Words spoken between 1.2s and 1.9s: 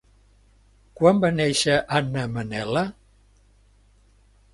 va néixer